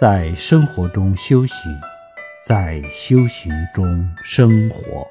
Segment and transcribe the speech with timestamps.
[0.00, 1.78] 在生活中修行
[2.42, 5.06] 在修行中生活。